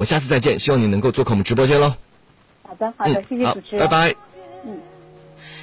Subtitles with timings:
[0.00, 1.94] 我下次再见，希望你能够做客我们直播间喽。
[2.62, 4.14] 好的，好的，谢谢主持人，拜拜。
[4.64, 4.80] 嗯。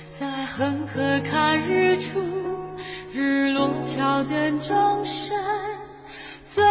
[0.07, 2.21] 在恒河看日出，
[3.11, 5.35] 日落桥灯钟声，
[6.43, 6.61] 走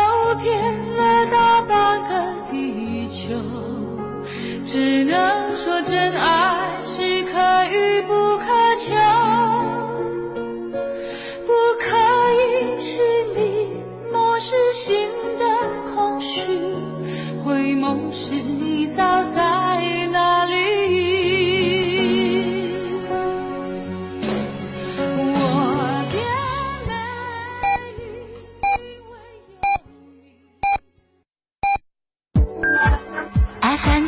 [0.40, 3.34] 遍了大半个地球，
[4.64, 8.44] 只能说真爱是可遇不可
[8.78, 8.94] 求，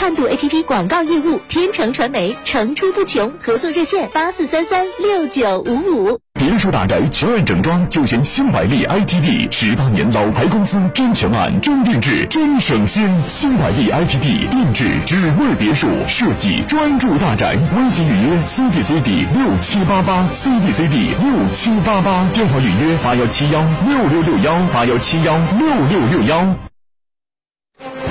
[0.00, 6.18] 看度 APP 广告业务，天成传媒层出不穷，合作热线八四三三六九五五。
[6.40, 13.14] 别墅大宅全案整装就选新百利 ITD，十八年老牌公司，真全案、真定制、真省心。
[13.26, 17.58] 新百利 ITD 定制只为别墅设计，专注大宅。
[17.76, 26.56] 微信预约 CDCD 六七八八 CDCD 六七八八，电话预约八幺七幺六六六幺八幺七幺六六六幺。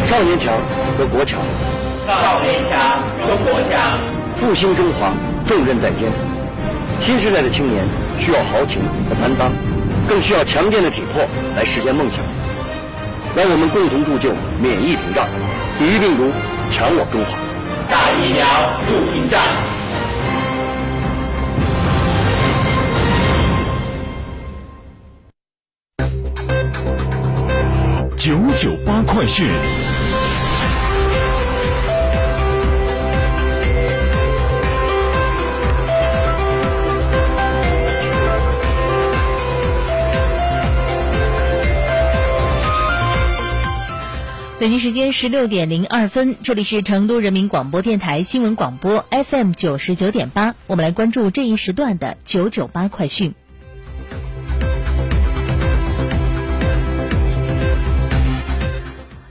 [0.06, 0.51] 少年强
[0.97, 1.39] 则国强，
[2.15, 3.99] 少年强则国强，
[4.37, 5.13] 复兴中华，
[5.47, 6.11] 重任在肩。
[7.01, 7.85] 新时代的青年
[8.19, 9.51] 需要豪情和担当，
[10.07, 11.23] 更需要强健的体魄
[11.55, 12.19] 来实现梦想。
[13.35, 15.27] 让我们共同铸就免疫屏障，
[15.77, 16.31] 抵御病毒，
[16.71, 17.37] 强我中华。
[17.89, 18.45] 大疫苗，
[18.87, 19.39] 筑屏障。
[28.17, 29.47] 九九八快讯。
[44.59, 53.33] 北京时间十六点零二分，这里是成都人民广播电台新闻广播 FM 九十九点八，我们来关注这一时段的九九八快讯。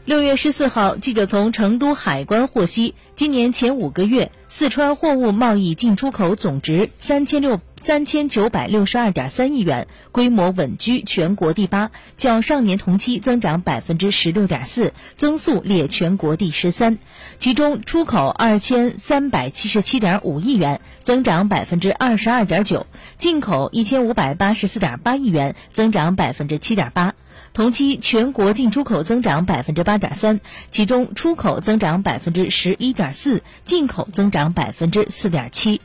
[0.06, 7.60] 六月十四号，记者从成都海关获悉，今年前五个月，四川货物贸易进出口总值三千六。
[7.82, 16.98] 三千九百六十二点三亿元，规模稳居全国第八，较上年同期增长百分之十六点四，增速列全国第十三。
[17.38, 27.14] 其中出口二千三百七十七点五亿元，增长百分之二十二点九；进口一千五百八十四点八亿元，增长百分之七点八。
[27.54, 30.40] 同期全国进出口增长百分之八点三，
[30.70, 35.80] 其中出口增长百分之十一点四，进口增长百分之四点七。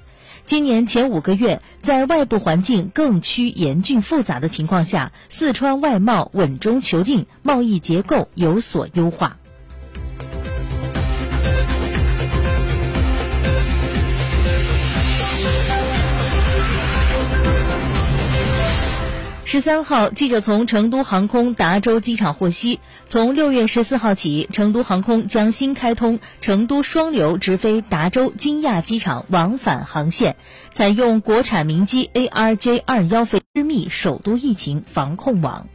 [0.46, 9.38] 今年前五个月，在外部环境更趋严峻复杂的情况下，四川外贸稳中求进，贸易结构有所优化。
[19.54, 30.38] 十三号，记者从成都航空达州机场获悉，从六月十四号起，成都航空将新开通成都双流直飞达州金亚机场往返航线，
[30.72, 35.68] 采用国产民机 ARJ 二幺飞之密首都疫情防控网。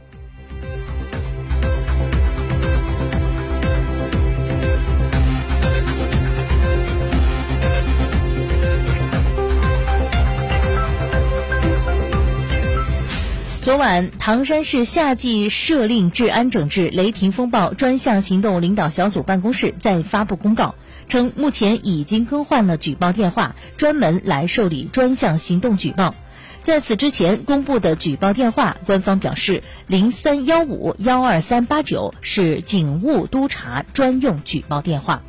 [13.61, 20.75] 昨晚，唐山市夏季设令治安整治雷霆风暴专项行动领导小组办公室在发布公告
[21.09, 26.15] 称，目前已经更换了举报电话，专门来受理专项行动举报。
[26.63, 35.21] 在此之前公布的举报电话，官方表示零三幺五幺二三八九是警务督察专用举报电话。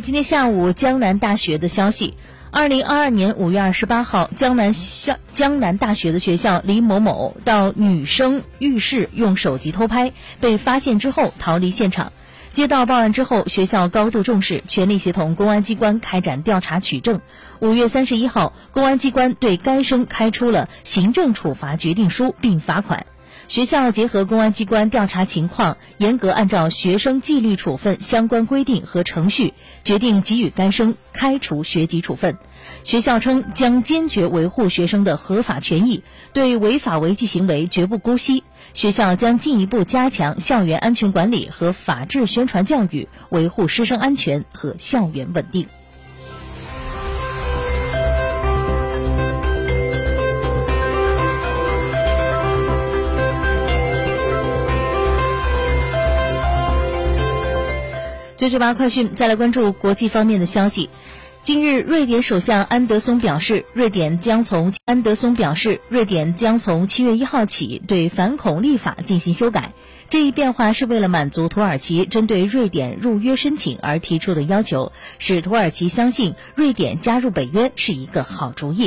[0.00, 2.14] 今天下午江南大学的消息，
[2.50, 12.12] 二零二二年五月二十八号，江南校江南大学的学校李某某到女生浴室用手机偷拍，被发现之后逃离现场。
[12.52, 17.20] 接到报案之后，学校高度重视，全力协同公安机关开展调查取证。
[17.60, 23.06] 五月三十一号，公安机关对该生开出了行政处罚决定书并罚款。
[23.50, 32.38] 学校结合公安机关调查情况，严格按照学生纪律处分相关规定和程序，决定给予该生开除学籍处分。
[32.84, 38.44] 学校称将坚决维护学生的合法权益，对违法违纪行为绝不姑息。
[38.72, 45.66] 学校将进一步加强校园安全管理和法制宣传教育，维护师生安全和校园稳定。
[58.40, 60.88] 九九八快讯，再来关注国际方面的消息。
[61.42, 69.74] 近日，瑞典首相安德松表示，瑞典将从安德松表示，瑞典将从七月一号起对反恐立法进行修改。
[70.08, 78.78] 这一变化是为了满足土耳其针对瑞典入约申请而提出的要求，使土耳其相信瑞典加入北约是一个好主意。